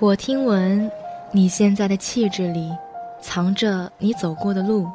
[0.00, 0.88] 我听闻，
[1.32, 2.70] 你现在的气质里，
[3.20, 4.86] 藏着你走过的路、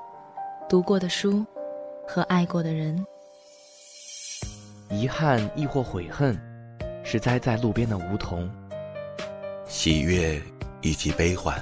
[0.70, 1.46] 读过的书
[2.08, 3.06] 和爱过的人。
[4.90, 6.40] 遗憾亦或悔恨，
[7.04, 8.48] 是栽在路边的梧桐；
[9.68, 10.42] 喜悦
[10.82, 11.62] 以及悲欢，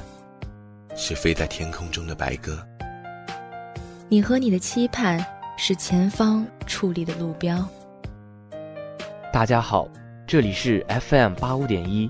[0.95, 2.63] 是飞在天空中的白鸽。
[4.07, 5.19] 你和你的期盼，
[5.57, 7.67] 是前方矗立的路标。
[9.33, 9.87] 大家好，
[10.27, 12.07] 这里是 FM 八五点一。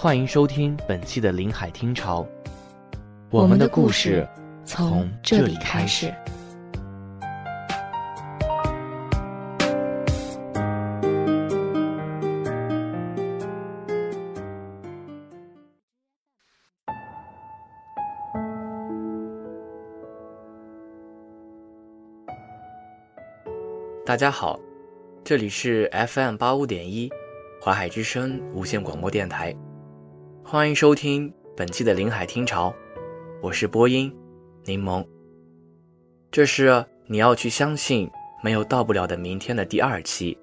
[0.00, 2.24] 欢迎收听本期的临海听潮，
[3.30, 4.24] 我们的故事
[4.64, 6.14] 从这里开始。
[24.06, 24.60] 大家好，
[25.24, 27.10] 这里是 FM 八五点一，
[27.60, 29.52] 华海之声无线广播电台。
[30.50, 32.74] 欢迎收听本期的临海听潮，
[33.42, 34.10] 我是播音
[34.64, 35.06] 柠檬。
[36.30, 38.10] 这是你要去相信
[38.42, 40.38] 没有到不了的明天的第二期。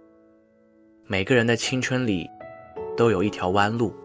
[1.08, 2.30] 每个人的青春里
[2.96, 3.96] 都有一条弯路。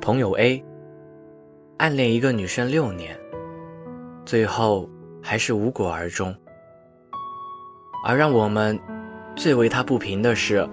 [0.00, 0.64] 朋友 A
[1.76, 3.20] 暗恋一个女生六年，
[4.24, 4.88] 最后
[5.22, 6.34] 还是无果而终。
[8.06, 8.80] 而让我们
[9.36, 10.66] 最为他不平的是。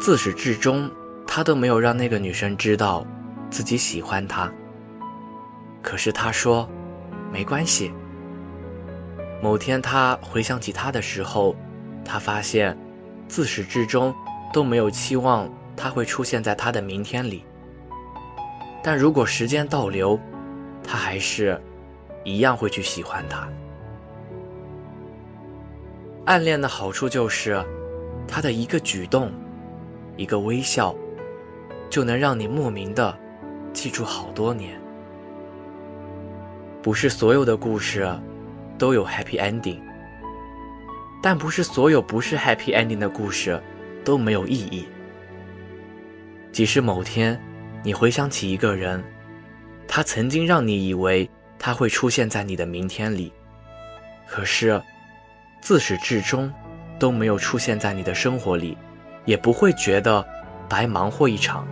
[0.00, 0.90] 自始至终，
[1.26, 3.06] 他都没有让那个女生知道
[3.48, 4.52] 自己喜欢他。
[5.82, 6.68] 可是他说，
[7.32, 7.92] 没关系。
[9.42, 11.54] 某天他回想起她的时候，
[12.04, 12.76] 他发现，
[13.28, 14.14] 自始至终
[14.52, 17.44] 都没有期望她会出现在他的明天里。
[18.82, 20.18] 但如果时间倒流，
[20.82, 21.60] 他还是
[22.24, 23.48] 一样会去喜欢她。
[26.26, 27.62] 暗恋的好处就是，
[28.26, 29.32] 他的一个举动。
[30.16, 30.94] 一个微笑，
[31.90, 33.16] 就能让你莫名的
[33.72, 34.80] 记住好多年。
[36.82, 38.06] 不是所有的故事
[38.76, 39.80] 都有 happy ending，
[41.22, 43.60] 但不是所有不是 happy ending 的故事
[44.04, 44.86] 都没有意义。
[46.52, 47.40] 即使某天
[47.82, 49.02] 你回想起一个人，
[49.88, 53.32] 他曾经让你以为他会出现在你的明天里，
[54.28, 54.80] 可是
[55.60, 56.52] 自始至终
[56.98, 58.76] 都没有出现在你的生活里。
[59.24, 60.24] 也不会觉得
[60.68, 61.66] 白忙活一场。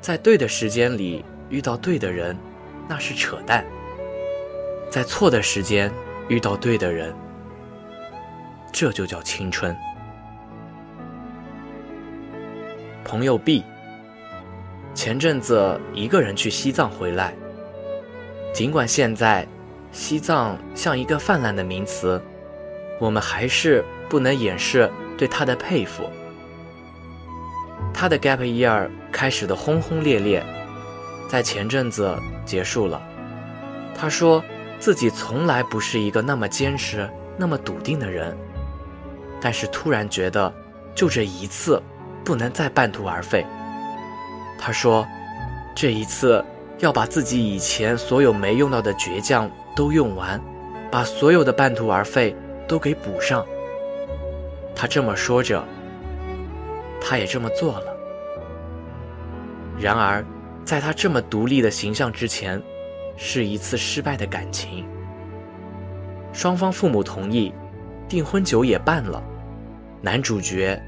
[0.00, 2.36] 在对的时间里遇到对的人，
[2.88, 3.64] 那是扯淡；
[4.90, 5.90] 在错的时间
[6.28, 7.14] 遇到对的人，
[8.72, 9.74] 这就叫青春。
[13.04, 13.64] 朋友 B
[14.94, 17.34] 前阵子一个人去西藏回来，
[18.52, 19.46] 尽管现在
[19.92, 22.20] 西藏像一个泛滥的名词，
[22.98, 24.90] 我们还是不能掩饰。
[25.16, 26.04] 对他的佩服，
[27.92, 30.44] 他的 gap year 开始的轰轰烈烈，
[31.28, 33.00] 在前阵子结束了。
[33.96, 34.42] 他说
[34.78, 38.36] 自己从来不是一个那么坚持、那么笃定的人，
[39.40, 40.52] 但是突然觉得
[40.94, 41.80] 就这一次
[42.24, 43.46] 不能再半途而废。
[44.58, 45.06] 他说
[45.74, 46.44] 这一次
[46.78, 50.40] 要把自己以前所有没用到的倔强都用完，
[50.90, 52.34] 把所有的半途而废
[52.66, 53.44] 都给补上。
[54.74, 55.64] 他这么说着，
[57.00, 57.96] 他也这么做了。
[59.78, 60.24] 然而，
[60.64, 62.62] 在他这么独立的形象之前，
[63.16, 64.86] 是一次失败的感情。
[66.32, 67.52] 双方父母同意，
[68.08, 69.22] 订婚酒也办了，
[70.00, 70.80] 男主角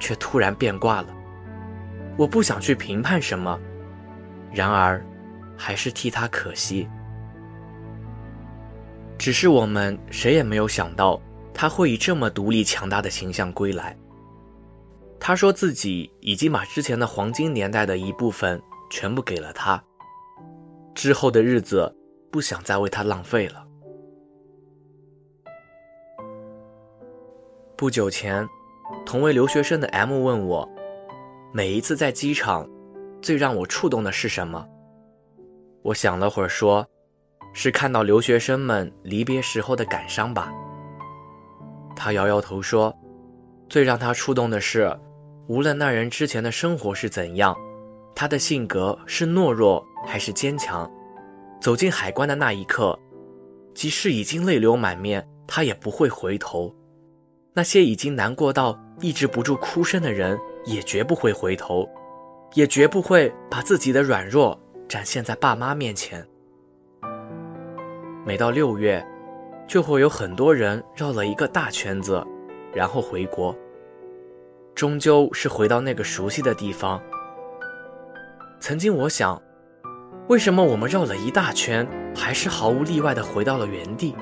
[0.00, 1.08] 却突然变卦了。
[2.16, 3.58] 我不想去评判什么，
[4.52, 5.02] 然而，
[5.56, 6.88] 还是替他可惜。
[9.16, 11.20] 只是我们谁也没有想到。
[11.60, 13.98] 他会以这么独立强大的形象归来。
[15.18, 19.82] 他说自己已经把之前的黄金年代的一部分全部给了他，
[20.94, 21.92] 之后的日子
[22.30, 23.66] 不想再为他浪费了。
[27.76, 28.48] 不久前，
[29.04, 30.68] 同为留学生的 M 问我，
[31.52, 32.70] 每一次在机场，
[33.20, 34.64] 最让我触动的是什么？
[35.82, 36.86] 我想了会儿，说，
[37.52, 40.52] 是看到留学生们离别时候的感伤吧。
[41.98, 42.96] 他摇摇头说
[43.68, 44.96] ：“最让他触动的是，
[45.48, 47.56] 无论那人之前的生活是怎样，
[48.14, 50.88] 他的性格是懦弱还是坚强，
[51.60, 52.96] 走进海关的那一刻，
[53.74, 56.72] 即使已经泪流满面，他也不会回头。
[57.52, 61.84] 那些已经难过到抑制不住哭声的人，也绝不会回头，
[62.54, 64.56] 也绝不会把自己的软弱
[64.88, 66.24] 展现在爸妈面前。
[68.24, 69.04] 每到六月。”
[69.68, 72.26] 就会有很多人绕了一个大圈子，
[72.74, 73.54] 然后回国。
[74.74, 77.00] 终究是回到那个熟悉的地方。
[78.60, 79.40] 曾经我想，
[80.28, 81.86] 为什么我们绕了一大圈，
[82.16, 84.16] 还是毫无例外的回到了原地？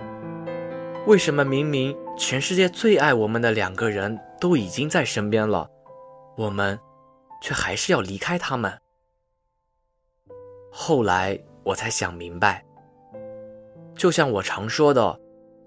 [1.06, 5.70] 为什么明明全世界最爱我们的两个人都已经在身边了，
[6.36, 6.76] 我们
[7.40, 8.76] 却还是要离开他们？
[10.72, 12.64] 后来我才想明白，
[13.94, 15.20] 就像我常说的，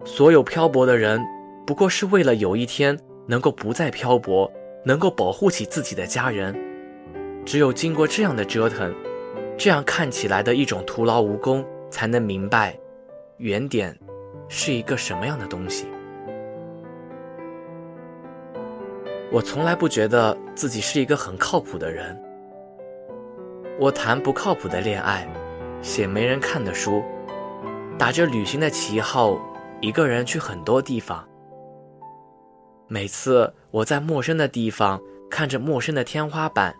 [0.06, 1.22] 所有漂泊的人，
[1.66, 2.98] 不过是为了有一天
[3.28, 4.52] 能够不再漂泊，
[4.86, 6.56] 能够保护起自己的家人。
[7.46, 8.94] 只有经过这样的折腾，
[9.58, 12.78] 这样看起来的一种徒劳无功，才能明白，
[13.38, 13.98] 原点
[14.48, 15.86] 是一个什么样的东西。
[19.32, 22.20] 我从来不觉得自己是一个很靠谱的人。
[23.78, 25.28] 我谈不靠谱的恋爱，
[25.82, 27.04] 写没人看的书，
[27.98, 29.40] 打着旅行的旗号，
[29.82, 31.28] 一个人去很多地方。
[32.88, 35.00] 每次我在陌生的地方
[35.30, 36.76] 看着陌生的天花板，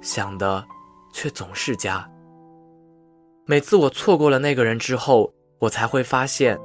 [0.00, 0.64] 想的
[1.12, 2.08] 却总是家。
[3.44, 6.58] 每次我错过了那个人之后，我才会发现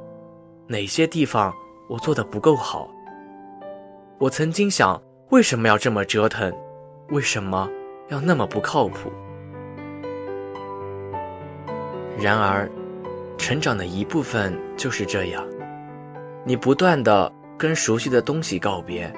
[0.67, 1.53] 哪些地方
[1.89, 2.89] 我做的不够好。
[4.19, 6.51] 我曾经想，为什么要这么折腾？
[7.09, 7.69] 为什么
[8.09, 9.11] 要那么不靠谱？
[12.19, 12.69] 然而，
[13.37, 15.45] 成长的一部分就是这样：
[16.47, 19.13] 你不断的跟熟悉的东西告别，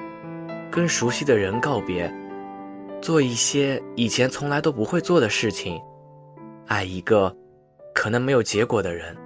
[0.68, 2.12] 跟熟悉的人告别，
[3.00, 5.80] 做一些以前从来都不会做的事情，
[6.66, 7.32] 爱一个
[7.94, 9.16] 可能没有结果的人。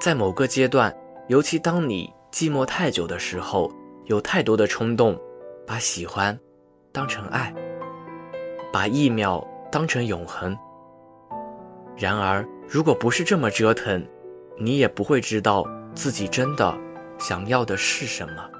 [0.00, 0.96] 在某个阶段，
[1.26, 3.68] 尤其当你寂寞太久的时候，
[4.04, 5.18] 有太多的冲动，
[5.66, 6.38] 把喜欢
[6.92, 7.52] 当成爱，
[8.72, 10.56] 把一秒当成永恒。
[11.96, 14.00] 然而，如果不是这么折腾，
[14.60, 16.76] 你也不会知道自己真的
[17.18, 18.50] 想要的是什么。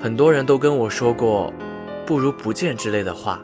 [0.00, 1.52] 很多人都跟我说过
[2.06, 3.40] “不如不见”之类的话，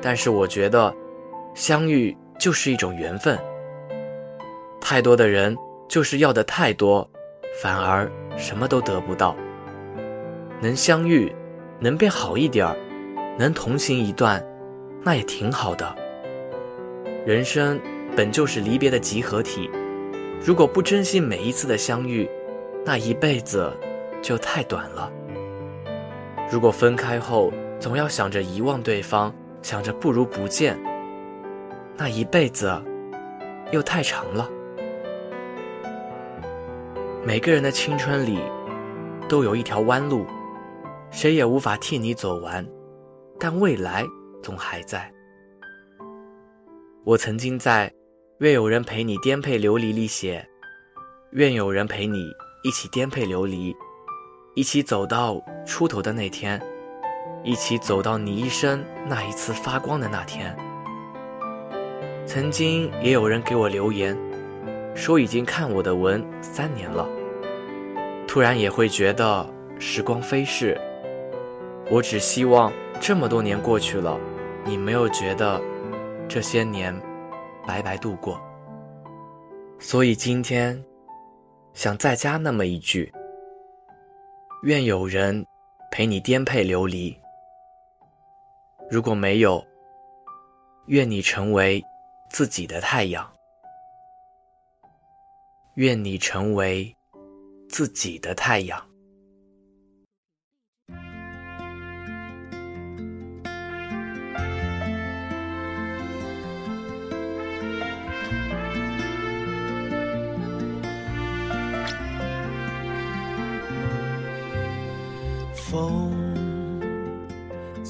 [0.00, 0.94] 但是我觉得，
[1.54, 3.38] 相遇就是一种缘分。
[4.80, 5.56] 太多的人
[5.88, 7.08] 就是要的太多，
[7.60, 9.36] 反而什么都得不到。
[10.60, 11.34] 能相遇，
[11.80, 12.76] 能变好一点儿，
[13.36, 14.42] 能同行一段，
[15.02, 15.94] 那也挺好的。
[17.26, 17.80] 人生
[18.16, 19.68] 本就是离别的集合体，
[20.40, 22.28] 如果不珍惜每一次的相遇，
[22.84, 23.72] 那一辈子
[24.22, 25.12] 就太短了。
[26.50, 30.78] 如果分开后总要想着遗忘对方，想着不如不见，
[31.96, 32.80] 那一辈子
[33.72, 34.48] 又太长了。
[37.24, 38.38] 每个人的青春里
[39.28, 40.24] 都有一条弯路，
[41.10, 42.64] 谁也无法替你走完，
[43.40, 44.04] 但未来
[44.40, 45.12] 总还在。
[47.04, 47.92] 我曾经在
[48.40, 50.46] “愿有人陪你颠沛流离”里写
[51.32, 52.30] ：“愿有人陪你
[52.62, 53.74] 一起颠沛流离，
[54.54, 56.60] 一起走到出头的那天，
[57.42, 60.54] 一起走到你一生那一次发光的那天。”
[62.26, 64.14] 曾经也有人给我留言，
[64.94, 67.08] 说已经看我的文三年了，
[68.28, 69.48] 突然也会觉得
[69.78, 70.78] 时光飞逝。
[71.90, 74.20] 我只希望这么多年过去了，
[74.66, 75.58] 你没有觉得。
[76.28, 76.92] 这些年，
[77.66, 78.40] 白白度过。
[79.78, 80.82] 所以今天，
[81.74, 83.12] 想再加那么一句：
[84.62, 85.44] 愿有人
[85.90, 87.18] 陪你颠沛流离。
[88.88, 89.62] 如果没有，
[90.86, 91.84] 愿你成为
[92.30, 93.28] 自己的太阳。
[95.74, 96.96] 愿你成为
[97.68, 98.85] 自己的太阳。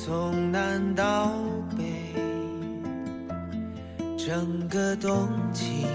[0.05, 1.33] 从南到
[1.77, 2.13] 北，
[4.17, 5.87] 整个冬季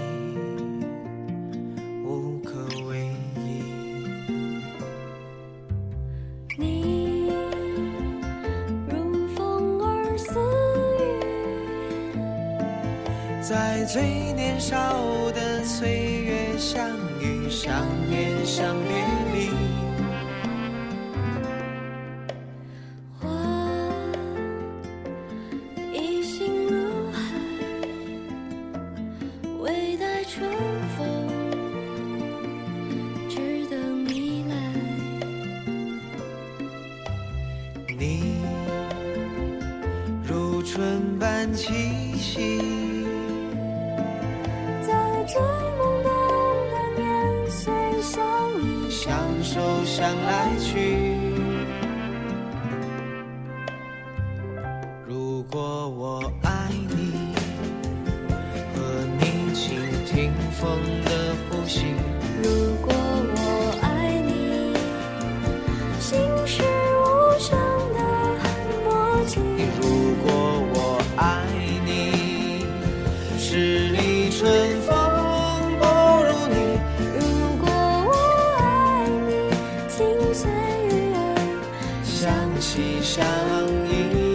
[2.04, 3.06] 无可为
[3.36, 3.62] 依。
[6.58, 7.30] 你
[8.88, 10.36] 如风儿似
[10.98, 12.18] 雨，
[13.40, 14.02] 在最
[14.34, 14.76] 年少
[15.30, 15.88] 的岁
[16.24, 16.90] 月相
[17.20, 19.06] 遇、相恋、相别
[38.02, 38.34] 你
[40.24, 41.72] 如春般气
[42.18, 42.58] 息，
[44.84, 44.92] 在
[45.28, 46.10] 最懵懂
[46.72, 48.20] 的年岁相
[48.60, 49.06] 遇，相
[49.44, 50.91] 守相来去。
[82.22, 83.26] 相惜相
[83.84, 84.31] 依。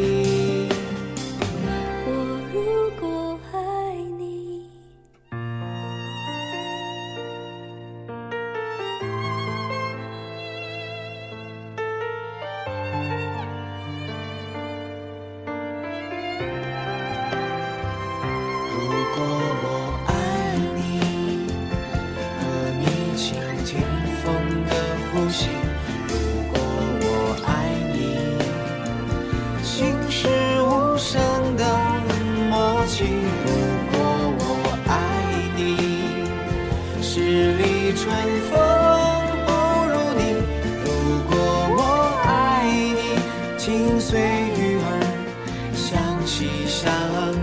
[46.77, 47.36] 想